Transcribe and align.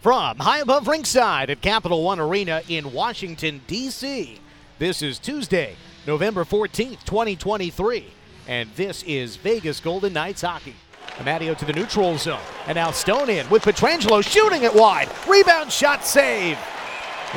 From 0.00 0.38
high 0.38 0.60
above 0.60 0.88
ringside 0.88 1.50
at 1.50 1.60
Capital 1.60 2.02
One 2.02 2.18
Arena 2.18 2.62
in 2.70 2.90
Washington, 2.94 3.60
D.C., 3.66 4.38
this 4.78 5.02
is 5.02 5.18
Tuesday, 5.18 5.76
November 6.06 6.42
14th, 6.42 7.04
2023, 7.04 8.06
and 8.48 8.70
this 8.76 9.02
is 9.02 9.36
Vegas 9.36 9.78
Golden 9.78 10.14
Knights 10.14 10.40
hockey. 10.40 10.74
Amadio 11.18 11.54
to 11.58 11.66
the 11.66 11.74
neutral 11.74 12.16
zone, 12.16 12.40
and 12.66 12.76
now 12.76 12.90
Stone 12.90 13.28
in 13.28 13.46
with 13.50 13.62
Pietrangelo 13.62 14.24
shooting 14.24 14.62
it 14.62 14.74
wide. 14.74 15.10
Rebound 15.28 15.70
shot 15.70 16.06
save. 16.06 16.58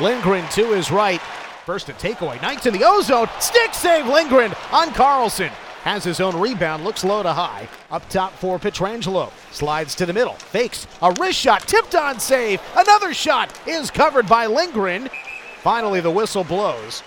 Lindgren 0.00 0.48
to 0.52 0.72
his 0.72 0.90
right. 0.90 1.20
First 1.66 1.90
a 1.90 1.92
takeaway. 1.92 2.40
Knights 2.40 2.64
in 2.64 2.72
the 2.72 2.84
ozone. 2.84 3.28
Stick 3.40 3.74
save 3.74 4.06
Lindgren 4.06 4.54
on 4.72 4.90
Carlson. 4.94 5.50
Has 5.84 6.02
his 6.02 6.18
own 6.18 6.34
rebound, 6.40 6.82
looks 6.82 7.04
low 7.04 7.22
to 7.22 7.30
high. 7.30 7.68
Up 7.90 8.08
top 8.08 8.32
for 8.32 8.58
Pietrangelo. 8.58 9.30
Slides 9.52 9.94
to 9.96 10.06
the 10.06 10.14
middle. 10.14 10.32
Fakes 10.32 10.86
a 11.02 11.12
wrist 11.20 11.38
shot. 11.38 11.60
Tipped 11.68 11.94
on 11.94 12.18
save. 12.18 12.62
Another 12.74 13.12
shot 13.12 13.52
is 13.68 13.90
covered 13.90 14.26
by 14.26 14.46
Lindgren. 14.46 15.10
Finally, 15.58 16.00
the 16.00 16.10
whistle 16.10 16.42
blows. 16.42 17.02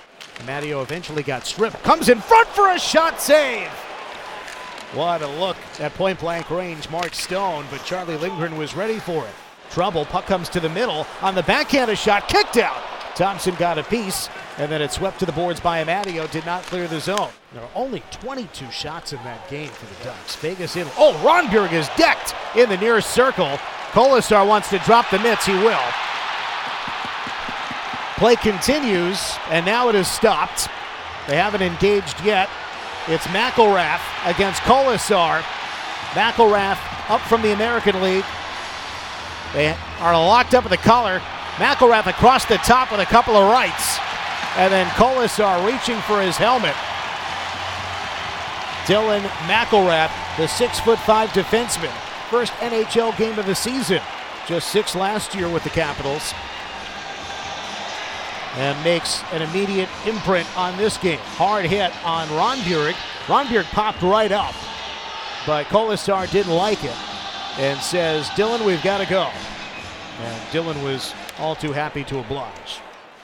Matteo 0.45 0.83
eventually 0.83 1.23
got 1.23 1.43
stripped. 1.47 1.81
Comes 1.81 2.07
in 2.07 2.21
front 2.21 2.47
for 2.49 2.69
a 2.69 2.79
shot 2.79 3.19
save. 3.19 3.67
What 4.93 5.23
a 5.23 5.27
look 5.27 5.57
at 5.79 5.95
point 5.95 6.19
blank 6.19 6.51
range, 6.51 6.87
Mark 6.91 7.15
Stone, 7.15 7.65
but 7.71 7.83
Charlie 7.83 8.17
Lindgren 8.17 8.59
was 8.59 8.75
ready 8.75 8.99
for 8.99 9.25
it. 9.25 9.33
Trouble, 9.71 10.05
puck 10.05 10.27
comes 10.27 10.49
to 10.49 10.59
the 10.59 10.69
middle. 10.69 11.07
On 11.23 11.33
the 11.33 11.41
backhand, 11.41 11.89
a 11.89 11.95
shot 11.95 12.27
kicked 12.27 12.57
out. 12.57 12.86
Thompson 13.17 13.55
got 13.55 13.79
a 13.79 13.83
piece, 13.83 14.29
and 14.59 14.71
then 14.71 14.79
it 14.79 14.91
swept 14.91 15.17
to 15.19 15.25
the 15.25 15.31
boards 15.31 15.59
by 15.59 15.83
Amadio, 15.83 16.29
did 16.29 16.45
not 16.45 16.61
clear 16.63 16.87
the 16.87 16.99
zone. 16.99 17.29
There 17.51 17.63
are 17.63 17.69
only 17.73 18.03
22 18.11 18.69
shots 18.69 19.11
in 19.11 19.17
that 19.23 19.49
game 19.49 19.69
for 19.69 19.87
the 19.87 20.03
Ducks. 20.03 20.35
Vegas 20.35 20.75
in. 20.75 20.87
Oh, 20.99 21.19
Rondbjerg 21.25 21.73
is 21.73 21.89
decked 21.97 22.35
in 22.55 22.69
the 22.69 22.77
nearest 22.77 23.09
circle. 23.09 23.57
Kolesar 23.89 24.47
wants 24.47 24.69
to 24.69 24.77
drop 24.79 25.09
the 25.09 25.17
mitts. 25.17 25.47
He 25.47 25.53
will. 25.53 25.81
Play 28.17 28.35
continues, 28.35 29.35
and 29.49 29.65
now 29.65 29.89
it 29.89 29.95
is 29.95 30.07
stopped. 30.07 30.67
They 31.27 31.37
haven't 31.37 31.63
engaged 31.63 32.23
yet. 32.23 32.49
It's 33.07 33.25
McIlrath 33.27 34.01
against 34.25 34.61
Kolesar. 34.61 35.41
McIlrath 36.11 37.09
up 37.09 37.21
from 37.21 37.41
the 37.41 37.53
American 37.53 37.99
League. 38.03 38.25
They 39.53 39.75
are 40.01 40.13
locked 40.13 40.53
up 40.53 40.65
at 40.65 40.69
the 40.69 40.77
collar. 40.77 41.19
McIlrath 41.57 42.07
across 42.07 42.45
the 42.45 42.57
top 42.57 42.91
with 42.91 42.99
a 42.99 43.05
couple 43.05 43.35
of 43.35 43.51
rights. 43.51 43.97
And 44.57 44.71
then 44.71 44.87
Kolesar 44.91 45.65
reaching 45.65 45.99
for 46.01 46.21
his 46.21 46.37
helmet. 46.37 46.75
Dylan 48.85 49.21
McIlrath, 49.47 50.11
the 50.37 50.47
six 50.47 50.79
foot 50.79 50.99
five 50.99 51.29
defenseman. 51.29 51.91
First 52.29 52.53
NHL 52.53 53.17
game 53.17 53.37
of 53.39 53.45
the 53.45 53.55
season. 53.55 54.01
Just 54.47 54.69
six 54.69 54.95
last 54.95 55.35
year 55.35 55.49
with 55.49 55.63
the 55.63 55.69
Capitals. 55.69 56.33
And 58.55 58.81
makes 58.83 59.23
an 59.33 59.41
immediate 59.41 59.89
imprint 60.05 60.47
on 60.57 60.77
this 60.77 60.97
game. 60.97 61.19
Hard 61.37 61.65
hit 61.65 61.91
on 62.05 62.27
Rondbjerg. 62.29 62.95
Ron 63.27 63.47
Burek 63.47 63.65
popped 63.67 64.01
right 64.01 64.31
up, 64.31 64.55
but 65.45 65.65
Kolesar 65.67 66.29
didn't 66.31 66.53
like 66.53 66.83
it 66.83 66.95
and 67.59 67.79
says, 67.79 68.27
Dylan, 68.29 68.65
we've 68.65 68.81
got 68.83 68.99
to 68.99 69.05
go. 69.05 69.29
And 70.21 70.41
Dylan 70.51 70.81
was 70.83 71.13
all 71.39 71.55
too 71.55 71.71
happy 71.71 72.03
to 72.05 72.19
oblige. 72.19 72.81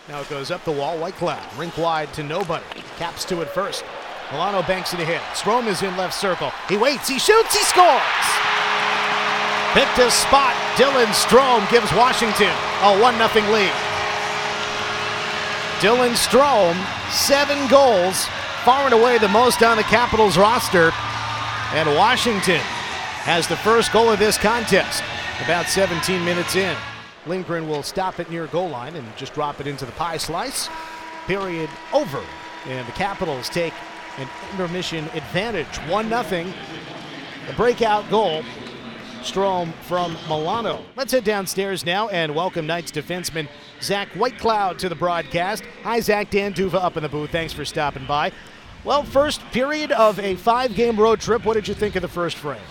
Now 0.08 0.22
it 0.22 0.30
goes 0.30 0.52
up 0.52 0.64
the 0.66 0.72
wall, 0.72 0.98
Whitecloud, 0.98 1.58
rink 1.58 1.78
wide 1.78 2.14
to 2.14 2.24
nobody. 2.24 2.66
Caps 2.98 3.26
to 3.26 3.42
it 3.42 3.50
first. 3.50 3.84
Milano 4.32 4.62
banks 4.64 4.94
it 4.94 5.00
ahead. 5.00 5.22
Strome 5.36 5.68
is 5.68 5.82
in 5.82 5.96
left 5.96 6.14
circle. 6.14 6.52
He 6.68 6.78
waits, 6.78 7.08
he 7.08 7.20
shoots, 7.20 7.56
he 7.56 7.64
scores! 7.64 8.02
Picked 9.74 9.98
his 9.98 10.14
spot. 10.14 10.54
Dylan 10.76 11.10
Strome 11.14 11.70
gives 11.72 11.92
Washington 11.94 12.54
a 12.84 13.00
1 13.00 13.16
0 13.16 13.52
lead. 13.52 13.74
Dylan 15.80 16.14
Strome, 16.14 16.78
seven 17.12 17.68
goals, 17.68 18.26
far 18.64 18.86
and 18.86 18.94
away 18.94 19.18
the 19.18 19.28
most 19.28 19.64
on 19.64 19.78
the 19.78 19.84
Capitals 19.84 20.38
roster. 20.38 20.92
And 21.74 21.90
Washington 21.96 22.62
has 23.26 23.48
the 23.48 23.58
first 23.58 23.92
goal 23.92 24.10
of 24.10 24.20
this 24.20 24.38
contest 24.38 25.04
about 25.44 25.68
17 25.68 26.24
minutes 26.24 26.56
in. 26.56 26.76
Lindgren 27.26 27.68
will 27.68 27.84
stop 27.84 28.20
it 28.20 28.30
near 28.30 28.48
goal 28.48 28.70
line 28.70 28.96
and 28.96 29.06
just 29.16 29.34
drop 29.34 29.62
it 29.62 29.68
into 29.68 29.86
the 29.86 29.92
pie 29.94 30.18
slice. 30.18 30.70
Period 31.26 31.70
over. 31.94 32.22
And 32.68 32.88
the 32.88 32.92
Capitals 32.94 33.50
take 33.50 33.74
an 34.18 34.28
intermission 34.52 35.06
advantage. 35.14 35.78
1 35.90 36.10
0. 36.10 36.54
The 37.48 37.54
breakout 37.54 38.10
goal. 38.10 38.44
Strome 39.22 39.74
from 39.84 40.18
Milano. 40.28 40.84
Let's 40.98 41.14
head 41.14 41.24
downstairs 41.24 41.86
now 41.86 42.10
and 42.10 42.36
welcome 42.36 42.68
Knights 42.68 42.92
defenseman 42.92 43.48
Zach 43.82 44.10
Whitecloud 44.10 44.78
to 44.80 44.90
the 44.90 44.96
broadcast. 44.96 45.64
Hi, 45.84 46.02
Zach. 46.02 46.30
Dan 46.30 46.52
D'Uva 46.52 46.84
up 46.84 46.98
in 46.98 47.04
the 47.04 47.10
booth. 47.10 47.32
Thanks 47.32 47.54
for 47.54 47.64
stopping 47.64 48.06
by. 48.06 48.34
Well, 48.84 49.04
first 49.04 49.40
period 49.52 49.94
of 49.94 50.20
a 50.20 50.36
five 50.36 50.76
game 50.76 51.00
road 51.00 51.22
trip. 51.22 51.46
What 51.46 51.54
did 51.54 51.70
you 51.70 51.74
think 51.74 51.96
of 51.96 52.02
the 52.02 52.10
first 52.10 52.36
frame? 52.36 52.62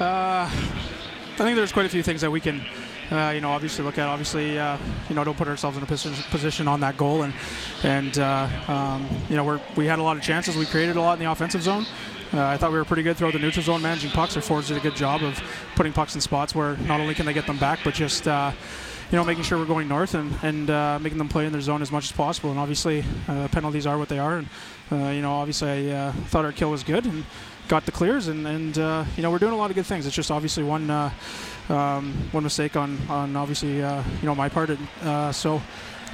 Uh, 0.00 0.48
I 0.48 1.36
think 1.36 1.56
there's 1.56 1.72
quite 1.72 1.84
a 1.84 1.90
few 1.90 2.02
things 2.02 2.22
that 2.22 2.30
we 2.30 2.40
can 2.40 2.64
uh, 3.12 3.30
you 3.30 3.40
know, 3.40 3.50
obviously 3.50 3.84
look 3.84 3.98
at. 3.98 4.08
Obviously, 4.08 4.58
uh, 4.58 4.78
you 5.08 5.14
know, 5.14 5.22
don't 5.22 5.36
put 5.36 5.46
ourselves 5.46 5.76
in 5.76 5.82
a 5.82 5.86
position, 5.86 6.66
on 6.66 6.80
that 6.80 6.96
goal, 6.96 7.22
and 7.22 7.34
and 7.82 8.18
uh, 8.18 8.48
um, 8.68 9.06
you 9.28 9.36
know, 9.36 9.44
we 9.44 9.58
we 9.76 9.86
had 9.86 9.98
a 9.98 10.02
lot 10.02 10.16
of 10.16 10.22
chances. 10.22 10.56
We 10.56 10.66
created 10.66 10.96
a 10.96 11.00
lot 11.00 11.14
in 11.14 11.24
the 11.24 11.30
offensive 11.30 11.62
zone. 11.62 11.86
Uh, 12.32 12.46
I 12.46 12.56
thought 12.56 12.72
we 12.72 12.78
were 12.78 12.84
pretty 12.86 13.02
good 13.02 13.18
throughout 13.18 13.34
the 13.34 13.38
neutral 13.38 13.62
zone 13.62 13.82
managing 13.82 14.10
pucks. 14.10 14.34
Our 14.36 14.42
forwards 14.42 14.68
did 14.68 14.78
a 14.78 14.80
good 14.80 14.96
job 14.96 15.22
of 15.22 15.42
putting 15.74 15.92
pucks 15.92 16.14
in 16.14 16.20
spots 16.22 16.54
where 16.54 16.78
not 16.78 16.98
only 16.98 17.14
can 17.14 17.26
they 17.26 17.34
get 17.34 17.46
them 17.46 17.58
back, 17.58 17.80
but 17.84 17.92
just 17.92 18.26
uh, 18.26 18.52
you 19.12 19.18
know 19.18 19.24
making 19.24 19.44
sure 19.44 19.58
we're 19.58 19.66
going 19.66 19.86
north 19.86 20.14
and 20.14 20.34
and 20.42 20.70
uh, 20.70 20.98
making 21.00 21.18
them 21.18 21.28
play 21.28 21.46
in 21.46 21.52
their 21.52 21.60
zone 21.60 21.82
as 21.82 21.92
much 21.92 22.04
as 22.04 22.12
possible. 22.12 22.50
And 22.50 22.58
obviously, 22.58 23.04
penalties 23.26 23.86
are 23.86 23.98
what 23.98 24.08
they 24.08 24.18
are. 24.18 24.38
And 24.38 24.48
you 24.90 25.22
know, 25.22 25.32
obviously, 25.32 25.94
I 25.94 26.10
thought 26.10 26.44
our 26.44 26.52
kill 26.52 26.70
was 26.70 26.82
good 26.82 27.04
and 27.04 27.24
got 27.68 27.84
the 27.84 27.92
clears. 27.92 28.28
And 28.28 28.46
and 28.46 28.76
you 29.16 29.22
know, 29.22 29.30
we're 29.30 29.38
doing 29.38 29.52
a 29.52 29.56
lot 29.56 29.70
of 29.70 29.76
good 29.76 29.86
things. 29.86 30.06
It's 30.06 30.16
just 30.16 30.30
obviously 30.30 30.64
one 30.64 30.90
um, 31.68 32.12
one 32.32 32.42
mistake 32.42 32.76
on 32.76 32.98
on 33.08 33.36
obviously 33.36 33.82
uh, 33.82 34.02
you 34.20 34.26
know 34.26 34.34
my 34.34 34.48
part. 34.48 34.70
Uh, 35.02 35.32
so 35.32 35.62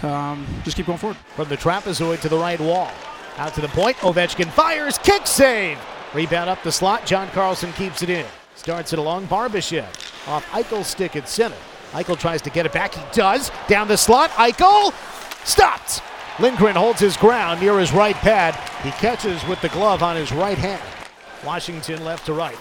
um, 0.03 0.47
just 0.65 0.77
keep 0.77 0.87
going 0.87 0.99
forward. 0.99 1.17
From 1.37 1.49
the 1.49 1.57
trapezoid 1.57 2.21
to 2.21 2.29
the 2.29 2.37
right 2.37 2.61
wall, 2.61 2.91
out 3.37 3.55
to 3.55 3.61
the 3.61 3.69
point. 3.69 3.97
Ovechkin 3.99 4.51
fires, 4.51 4.99
kick 4.99 5.27
save, 5.27 5.79
rebound 6.15 6.51
up 6.51 6.63
the 6.63 6.73
slot. 6.73 7.07
John 7.07 7.29
Carlson 7.31 7.73
keeps 7.73 8.03
it 8.03 8.11
in. 8.11 8.27
Starts 8.55 8.93
it 8.93 8.99
along 8.99 9.29
Barbashev 9.29 9.87
off 10.27 10.45
Eichel's 10.51 10.89
stick 10.89 11.17
at 11.17 11.29
center. 11.29 11.57
Eichel 11.93 12.19
tries 12.19 12.43
to 12.43 12.51
get 12.51 12.67
it 12.67 12.73
back. 12.73 12.95
He 12.95 13.03
does. 13.13 13.51
Down 13.67 13.89
the 13.89 13.97
slot. 13.97 14.31
Eichel 14.31 14.93
stopped. 15.47 16.03
Lindgren 16.41 16.77
holds 16.77 17.01
his 17.01 17.17
ground 17.17 17.61
near 17.61 17.79
his 17.79 17.93
right 17.93 18.15
pad. 18.15 18.55
He 18.85 18.91
catches 18.93 19.45
with 19.47 19.61
the 19.61 19.69
glove 19.71 20.03
on 20.03 20.17
his 20.17 20.31
right 20.31 20.59
hand. 20.59 20.83
Washington 21.45 22.05
left 22.05 22.27
to 22.27 22.33
right. 22.33 22.59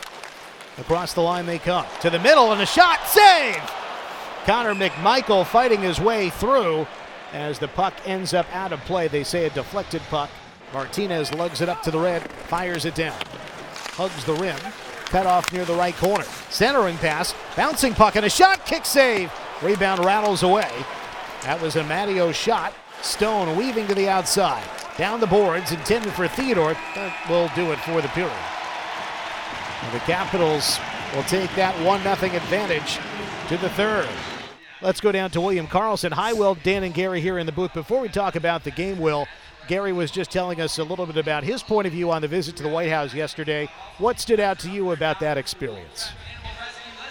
Across 0.78 1.14
the 1.14 1.22
line 1.22 1.46
they 1.46 1.60
come. 1.60 1.86
To 2.02 2.10
the 2.10 2.20
middle 2.20 2.52
and 2.52 2.62
a 2.62 2.66
shot. 2.66 3.08
Save! 3.08 3.62
Connor 4.46 4.74
McMichael 4.74 5.46
fighting 5.46 5.82
his 5.82 6.00
way 6.00 6.30
through 6.30 6.88
as 7.34 7.60
the 7.60 7.68
puck 7.68 7.94
ends 8.06 8.34
up 8.34 8.46
out 8.56 8.72
of 8.72 8.80
play. 8.82 9.08
They 9.08 9.24
say 9.24 9.46
a 9.46 9.50
deflected 9.50 10.02
puck. 10.10 10.30
Martinez 10.74 11.34
lugs 11.34 11.62
it 11.62 11.70
up 11.70 11.82
to 11.84 11.92
the 11.92 12.00
red, 12.00 12.22
fires 12.50 12.86
it 12.86 12.96
down. 12.96 13.18
Hugs 13.92 14.24
the 14.26 14.34
rim. 14.36 14.58
Cut 15.06 15.26
off 15.26 15.52
near 15.52 15.66
the 15.66 15.74
right 15.74 15.96
corner. 15.96 16.26
Centering 16.50 16.98
pass. 16.98 17.34
Bouncing 17.56 17.94
puck 17.94 18.16
and 18.16 18.26
a 18.26 18.30
shot. 18.30 18.66
Kick 18.66 18.86
save. 18.86 19.32
Rebound 19.62 20.04
rattles 20.06 20.44
away. 20.44 20.72
That 21.44 21.62
was 21.62 21.76
a 21.76 21.84
Matteo 21.84 22.32
shot. 22.32 22.74
Stone 23.02 23.56
weaving 23.58 23.88
to 23.88 23.96
the 23.96 24.10
outside. 24.10 24.64
Down 24.98 25.20
the 25.20 25.28
boards, 25.28 25.72
intended 25.72 26.14
for 26.14 26.28
Theodore. 26.28 26.74
That 26.96 27.30
will 27.30 27.50
do 27.56 27.72
it 27.72 27.80
for 27.80 28.02
the 28.02 28.08
period. 28.10 28.34
And 29.84 29.94
the 29.94 30.00
Capitals 30.00 30.80
will 31.16 31.24
take 31.24 31.54
that 31.56 31.76
1 31.86 32.02
0 32.02 32.14
advantage 32.36 33.00
to 33.48 33.58
the 33.58 33.70
third. 33.70 34.10
Let's 34.82 35.02
go 35.02 35.12
down 35.12 35.32
to 35.32 35.42
William 35.42 35.68
Karlsson. 35.68 36.12
Hi, 36.12 36.34
Will, 36.34 36.56
Dan, 36.56 36.84
and 36.84 36.94
Gary 36.94 37.22
here 37.22 37.38
in 37.38 37.46
the 37.46 37.52
booth. 37.52 37.74
Before 37.74 38.02
we 38.02 38.10
talk 38.10 38.36
about 38.36 38.64
the 38.64 38.72
game, 38.72 39.00
Will, 39.00 39.28
Gary 39.68 39.92
was 39.92 40.12
just 40.12 40.32
telling 40.32 40.62
us 40.62 40.78
a 40.78 40.84
little 40.84 41.06
bit 41.06 41.18
about 41.18 41.44
his 41.44 41.62
point 41.62 41.88
of 41.88 41.94
view 41.94 42.12
on 42.12 42.22
the 42.22 42.28
visit 42.28 42.56
to 42.58 42.64
the 42.64 42.70
White 42.70 42.90
House 42.90 43.14
yesterday. 43.14 43.70
What 43.98 44.20
stood 44.20 44.40
out 44.40 44.60
to 44.60 44.70
you 44.70 44.92
about 44.92 45.20
that 45.20 45.38
experience? 45.38 46.10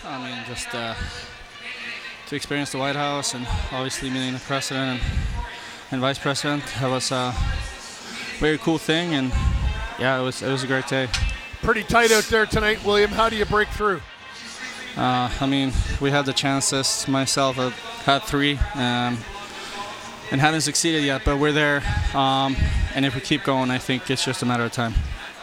I 0.07 0.25
mean, 0.25 0.39
just 0.47 0.75
uh, 0.75 0.95
to 2.29 2.37
experience 2.37 2.73
the 2.73 2.79
White 2.79 2.97
House 2.97 3.35
and 3.35 3.47
obviously 3.73 4.11
meeting 4.11 4.33
the 4.33 4.41
president 4.41 5.01
and, 5.01 5.13
and 5.91 6.01
vice 6.01 6.19
president. 6.19 6.65
That 6.81 6.91
was 6.91 7.11
a 7.13 7.35
very 8.39 8.59
cool 8.59 8.79
thing, 8.79 9.15
and 9.15 9.31
yeah, 9.99 10.19
it 10.19 10.23
was 10.23 10.43
it 10.43 10.51
was 10.51 10.63
a 10.63 10.67
great 10.67 10.87
day 10.87 11.09
pretty 11.67 11.83
tight 11.83 12.13
out 12.13 12.23
there 12.25 12.47
tonight, 12.47 12.85
William. 12.85 13.11
How 13.11 13.29
do 13.29 13.35
you 13.35 13.45
break 13.45 13.67
through? 13.71 14.01
Uh, 14.97 15.29
I 15.41 15.47
mean, 15.47 15.73
we 16.01 16.13
had 16.13 16.25
the 16.25 16.33
chances. 16.33 17.09
Myself 17.09 17.57
have 17.57 17.73
had 18.05 18.23
three 18.23 18.57
um, 18.75 19.19
and 20.31 20.41
haven't 20.41 20.61
succeeded 20.61 21.03
yet, 21.03 21.23
but 21.25 21.39
we're 21.39 21.51
there. 21.51 21.83
Um, 22.15 22.57
and 22.95 23.05
if 23.05 23.17
we 23.17 23.21
keep 23.21 23.43
going, 23.43 23.73
I 23.73 23.79
think 23.79 24.09
it's 24.11 24.25
just 24.25 24.43
a 24.43 24.47
matter 24.47 24.63
of 24.63 24.71
time. 24.71 24.95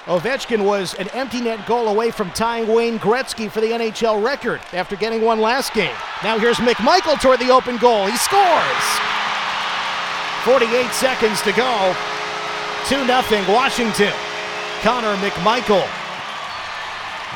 Ovechkin 0.06 0.66
was 0.66 0.94
an 0.96 1.08
empty 1.10 1.40
net 1.40 1.66
goal 1.66 1.88
away 1.88 2.12
from 2.12 2.30
tying 2.32 2.68
Wayne 2.68 3.00
Gretzky 3.00 3.50
for 3.50 3.62
the 3.62 3.68
NHL 3.68 4.22
record 4.22 4.60
after 4.74 4.98
getting 4.98 5.22
one 5.22 5.40
last 5.40 5.74
game. 5.74 5.96
Now 6.24 6.38
here's 6.38 6.58
McMichael 6.58 7.20
toward 7.22 7.40
the 7.40 7.50
open 7.50 7.78
goal. 7.78 8.08
He 8.08 8.18
scores. 8.18 8.84
48 10.44 10.92
seconds 10.92 11.42
to 11.44 11.54
go. 11.54 11.96
2 12.90 13.06
0 13.06 13.54
Washington. 13.54 14.12
Connor 14.82 15.16
McMichael. 15.24 15.88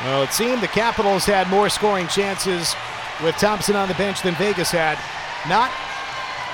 Well, 0.04 0.22
it 0.22 0.32
seemed 0.34 0.60
the 0.60 0.68
Capitals 0.68 1.24
had 1.24 1.48
more 1.48 1.70
scoring 1.70 2.06
chances 2.08 2.74
with 3.24 3.34
Thompson 3.36 3.76
on 3.76 3.88
the 3.88 3.94
bench 3.94 4.20
than 4.20 4.34
Vegas 4.34 4.70
had. 4.70 4.98
Not 5.48 5.70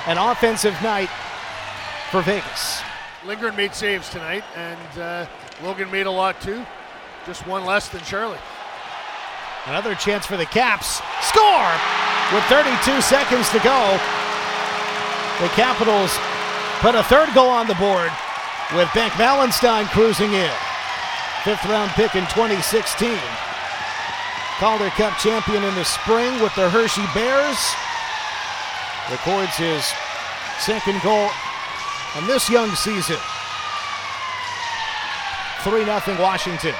an 0.07 0.17
offensive 0.17 0.81
night 0.81 1.09
for 2.09 2.21
Vegas. 2.21 2.81
Lindgren 3.25 3.55
made 3.55 3.73
saves 3.73 4.09
tonight, 4.09 4.43
and 4.55 4.99
uh, 4.99 5.25
Logan 5.63 5.89
made 5.89 6.05
a 6.05 6.11
lot 6.11 6.39
too. 6.41 6.63
Just 7.25 7.47
one 7.47 7.65
less 7.65 7.89
than 7.89 8.01
Charlie. 8.01 8.37
Another 9.65 9.95
chance 9.95 10.27
for 10.27 10.37
the 10.37 10.45
Caps. 10.45 11.01
Score! 11.21 11.73
With 12.33 12.43
32 12.45 13.01
seconds 13.01 13.49
to 13.49 13.59
go, 13.59 13.97
the 15.41 15.49
Capitals 15.57 16.13
put 16.81 16.93
a 16.93 17.03
third 17.03 17.33
goal 17.33 17.49
on 17.49 17.67
the 17.67 17.75
board 17.75 18.11
with 18.75 18.89
Beck 18.93 19.11
Malenstyn 19.13 19.85
cruising 19.89 20.33
in. 20.33 20.53
Fifth 21.43 21.65
round 21.65 21.89
pick 21.91 22.13
in 22.13 22.25
2016. 22.29 23.17
Calder 24.57 24.89
Cup 24.91 25.17
champion 25.17 25.63
in 25.63 25.73
the 25.75 25.83
spring 25.83 26.39
with 26.41 26.53
the 26.55 26.69
Hershey 26.69 27.05
Bears. 27.13 27.57
Records 29.09 29.57
his 29.57 29.85
second 30.59 31.01
goal 31.01 31.29
in 32.17 32.27
this 32.27 32.49
young 32.49 32.73
season. 32.75 33.17
3 35.63 35.83
0 35.83 36.21
Washington. 36.21 36.73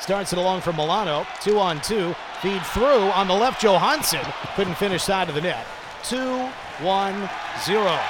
Starts 0.00 0.32
it 0.32 0.38
along 0.38 0.60
for 0.60 0.72
Milano. 0.72 1.26
Two 1.40 1.58
on 1.58 1.80
two. 1.80 2.14
Feed 2.42 2.62
through 2.66 3.10
on 3.12 3.28
the 3.28 3.34
left. 3.34 3.62
Johansson 3.62 4.20
couldn't 4.56 4.74
finish 4.74 5.02
side 5.02 5.28
of 5.28 5.34
the 5.34 5.40
net. 5.40 5.64
2 6.04 6.18
1 6.80 7.30
0. 7.64 8.00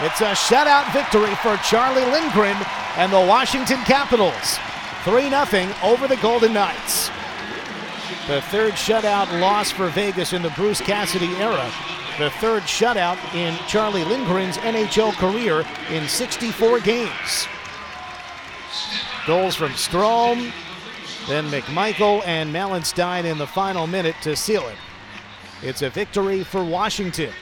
It's 0.00 0.20
a 0.20 0.32
shutout 0.32 0.92
victory 0.92 1.34
for 1.36 1.56
Charlie 1.68 2.04
Lindgren 2.04 2.56
and 2.96 3.12
the 3.12 3.26
Washington 3.26 3.78
Capitals. 3.84 4.58
3 5.04 5.30
0 5.30 5.74
over 5.82 6.06
the 6.06 6.16
Golden 6.18 6.52
Knights. 6.52 7.08
The 8.28 8.40
third 8.42 8.74
shutout 8.74 9.40
loss 9.40 9.70
for 9.70 9.88
Vegas 9.88 10.32
in 10.32 10.42
the 10.42 10.50
Bruce 10.50 10.80
Cassidy 10.80 11.34
era. 11.36 11.68
The 12.18 12.30
third 12.30 12.64
shutout 12.64 13.16
in 13.34 13.56
Charlie 13.66 14.04
Lindgren's 14.04 14.58
NHL 14.58 15.14
career 15.14 15.64
in 15.90 16.06
64 16.06 16.80
games. 16.80 17.48
Goals 19.26 19.56
from 19.56 19.70
Strome, 19.70 20.52
then 21.26 21.48
McMichael 21.48 22.22
and 22.26 22.52
Malenstyn 22.52 23.24
in 23.24 23.38
the 23.38 23.46
final 23.46 23.86
minute 23.86 24.14
to 24.22 24.36
seal 24.36 24.66
it. 24.68 24.76
It's 25.62 25.80
a 25.80 25.88
victory 25.88 26.44
for 26.44 26.62
Washington. 26.62 27.32